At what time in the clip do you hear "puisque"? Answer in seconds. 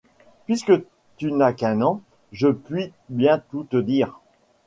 0.47-0.73